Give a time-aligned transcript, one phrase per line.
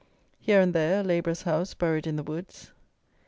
[0.39, 2.71] Here and there a labourer's house buried in the woods.